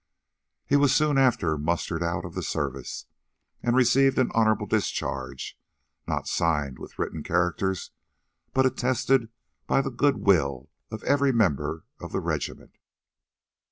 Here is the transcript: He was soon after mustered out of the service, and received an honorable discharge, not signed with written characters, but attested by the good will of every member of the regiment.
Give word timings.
He 0.65 0.75
was 0.75 0.95
soon 0.95 1.19
after 1.19 1.59
mustered 1.59 2.01
out 2.01 2.25
of 2.25 2.33
the 2.33 2.41
service, 2.41 3.05
and 3.61 3.75
received 3.75 4.17
an 4.17 4.31
honorable 4.33 4.65
discharge, 4.65 5.59
not 6.07 6.27
signed 6.27 6.79
with 6.79 6.97
written 6.97 7.21
characters, 7.21 7.91
but 8.51 8.65
attested 8.65 9.29
by 9.67 9.81
the 9.81 9.91
good 9.91 10.17
will 10.17 10.71
of 10.89 11.03
every 11.03 11.31
member 11.31 11.85
of 11.99 12.13
the 12.13 12.19
regiment. 12.19 12.77